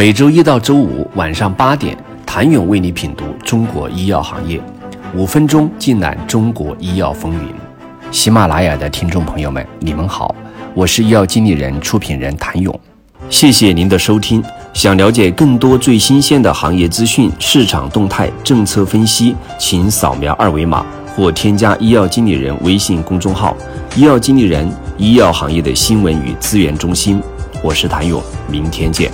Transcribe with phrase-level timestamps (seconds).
[0.00, 4.58] 每周一到周五晚上八点，谭勇为你品读中国医药行业，
[5.14, 7.52] 五分钟尽览中国医药风云。
[8.10, 10.34] 喜马拉雅的听众朋友们，你们好，
[10.72, 12.80] 我是医药经理人、出品人谭勇，
[13.28, 14.42] 谢谢您的收听。
[14.72, 20.82] 想了解更多最新鲜的行业资讯、市场动态、政策分析，请扫描二维码
[21.14, 23.54] 或添加医药经理人微信公众号
[23.94, 27.22] “医药经理人”，医药行业的新闻与资源中心。
[27.62, 29.12] 我是谭勇，明天见。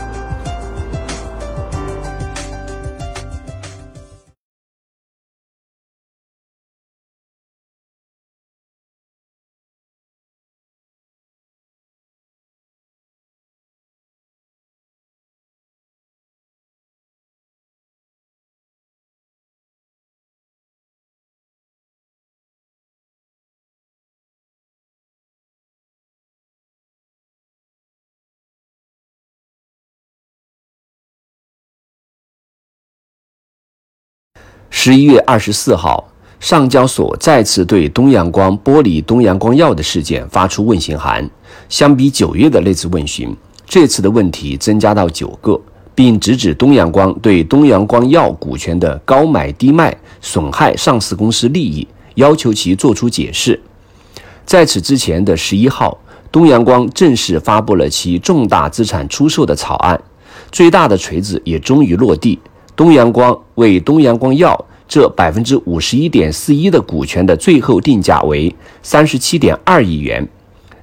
[34.87, 36.07] 十一月二十四号，
[36.39, 41.29] 上交所再次对东阳光剥离东阳光药的事件发出问询函。
[41.69, 45.61] 相比九月的那次问询，这次的问题增加到九个，
[45.93, 51.85] 并直指东阳光对东阳光药股权的高买低卖，损害上市公司利益，
[52.15, 53.61] 要求其作出解释。
[54.45, 55.99] 在此之前的十一号，
[56.31, 60.01] 东阳光正式发布了其重大资产出售的草案，
[60.53, 62.39] 最大的锤子也终于落地。
[62.77, 64.55] 东阳光为东阳光药
[64.89, 70.27] 这百分之五十一点四一的股权的最后定价为三十七点二亿元，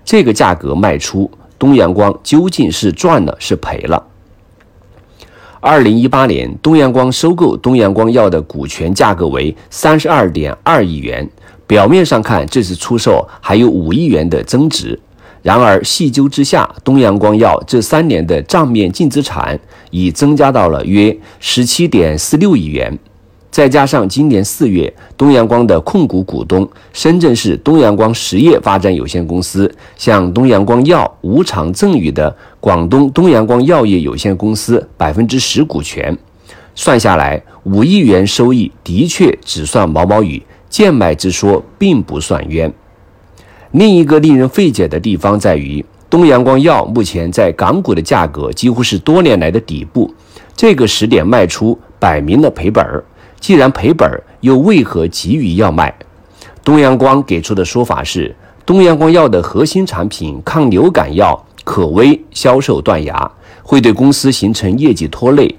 [0.03, 4.03] 这个价格卖出，东阳光究竟是赚了是赔了？
[5.61, 11.25] 二零一八年，东阳光收购东阳光药的股权价格为三十二点二亿元，
[11.65, 14.99] 表面上看这次出售还有五亿元的增值。
[15.41, 19.57] 然而细究之下，东阳光药这三年的账面净资产
[19.91, 22.97] 已增加到了约十七点四六亿元，
[23.53, 36.17] 再加上今年四月东阳光的控股股东深圳市东阳光实业发展有限公司向东阳光药无偿赠予的广东东阳光药业有限公司百分之十股权，
[36.73, 42.73] 算下来五亿元收益的确只算毛毛雨，贱卖之说并不算冤。
[43.69, 50.11] 另一个令人费解的地方在于，东阳光药目前在港股的价格几乎是多年来的底部，
[50.55, 53.03] 这个时点卖出，摆明了赔本儿。
[53.43, 55.93] 既然赔本儿，又为何急于要卖？
[56.63, 58.33] 东阳光给出的说法是，
[58.65, 63.29] 东阳光药的核心产品抗流感药可微销售断崖，
[63.61, 65.53] 会对公司形成业绩拖累，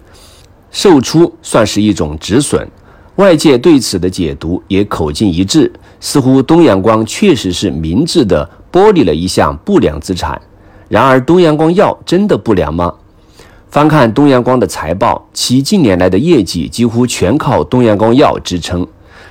[0.71, 2.67] 售出算是一种止损。
[3.17, 5.71] 外界对此的解读也口径一致。
[6.01, 10.41] 似乎东阳光确实是明智的剥离了一项不良资产，
[10.89, 12.91] 然而东阳光药真的不良吗？
[13.75, 18.87] 翻看东阳光的财报，其近年来的业绩几乎全靠东阳光药支撑。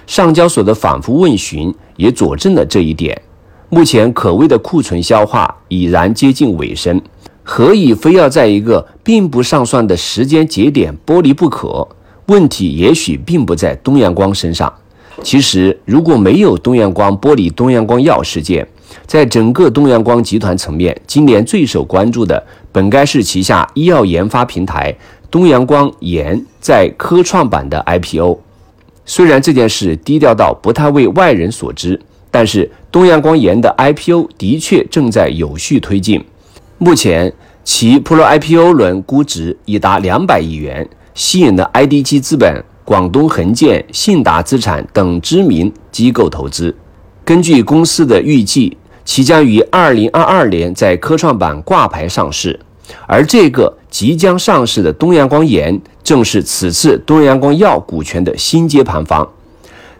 [0.05, 3.21] 上交所的反复问询也佐证了这一点。
[3.69, 7.01] 目前可谓的库存消化已然接近尾声，
[7.41, 11.87] 何以非要在一个并不上算的时间节点剥离不可？
[12.25, 14.73] 问题也许并不在东阳光身上。
[15.21, 18.67] 其实，如果没有东阳光剥离东阳光药事件，
[19.07, 22.43] 在整个东阳光集团层面，今年最受关注的
[22.73, 24.93] 本该是旗下医药研发平台
[25.31, 28.41] 东阳光研在科创板的 IPO。
[29.05, 31.97] 虽然这件事低调到不太为外人所知，
[32.29, 36.21] 但是东阳光研的 IPO 的确正在有序推进。
[36.77, 37.31] 目前，
[37.63, 42.61] 其 Pro IPO 轮估值已达两百亿元，吸引了 IDG 资本。
[42.85, 46.75] 广东恒建、信达资产等知名机构投资。
[47.23, 52.59] 根据公司的预计，其将于二零二二年在科创板挂牌上市。
[53.07, 59.27] 而这个即将上市的东阳光研，正是此次东阳光药股权的新接盘方。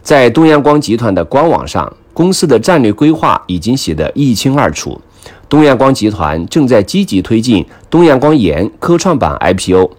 [0.02, 5.00] 在东阳光集团的官网上，公司的战略规划已经写得一清二楚。
[5.48, 9.90] 东阳光集团正在积极推进东阳光研科创板 IPO。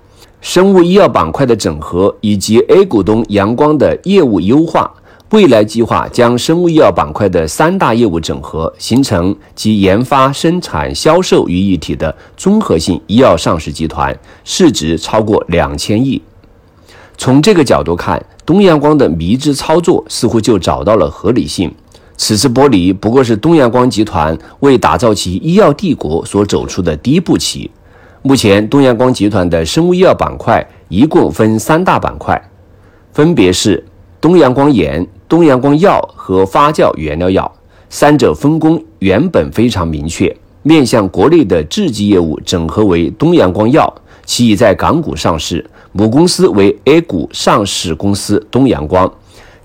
[0.41, 4.93] 生物医药板块的整合以及 A 股东阳光的业务优化，
[5.31, 16.21] 未来计划将生物医药板块的三大业务整合，形成集研发、生产、销售于一体的综合性医药上市集团，市值超过两千亿。
[17.17, 21.73] 从这个角度看，东阳光的迷之操作似乎就找到了合理性。
[22.15, 27.69] 此次剥离不过是东阳光集团为打造其医药帝国所走出的第一步棋。
[28.21, 32.39] 目前，东阳光集团的生物医药板块一共分三大板块，
[33.11, 33.83] 分别是
[34.21, 37.51] 东阳光研、东阳光药和发酵原料药。
[37.89, 43.93] 三者分工原本非常明确，面向国内的制剂业务整合为东阳光药，
[44.25, 49.09] 其已在港股上市，母公司为 A 股上市公司东阳光。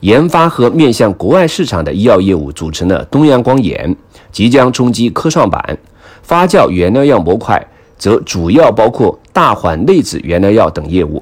[0.01, 3.97] 研发和面向国外市场的医药业务组成的东阳光研，
[4.31, 5.77] 即将冲击科创板。
[6.23, 7.67] 发酵原料药模块
[7.99, 11.21] 则主要包括大环内酯原料药等业务。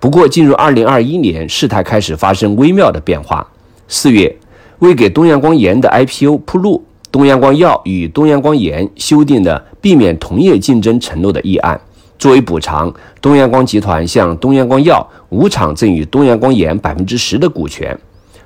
[0.00, 3.46] 不过，进入二零二一年，事态开始发生微妙的变化。
[3.90, 4.36] 四月，
[4.80, 11.80] 为给东阳光盐的 IPO 铺路，东阳光药与东阳光盐修订了避免同业竞争承诺的议案。
[12.18, 12.92] 作为补偿，
[13.22, 17.98] 东阳光集团向东阳光药无偿赠与东阳光盐百分之十的股权。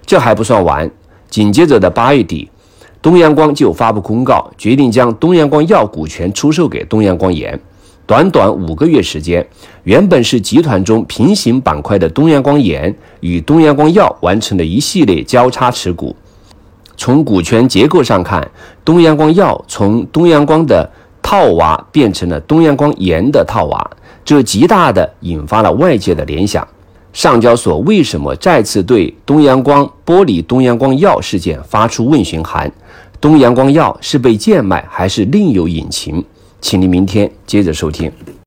[0.06, 0.88] 这还不算完，
[1.28, 2.48] 紧接着的八月底，
[3.00, 7.58] 东阳光就发布公告，决定将东阳光药股权出售给东阳光盐。
[8.04, 9.46] 短短五个月时间，
[9.84, 16.14] 原本是集团中平行板块的东阳光盐与东阳光药完成了一系列交叉持股。
[16.96, 18.46] 从股权结构上看，
[18.84, 20.88] 东阳光药从东阳光的
[21.22, 23.90] 套娃变成了东阳光盐的套娃，
[24.24, 26.66] 这极大的引发了外界的联想：
[27.12, 32.70] 上交所为什么再次对东阳光剥离东阳光药事件发出问询函？
[33.20, 36.22] 东阳光药是被贱卖还是另有隐情？
[36.62, 38.10] 请您明天接着收听。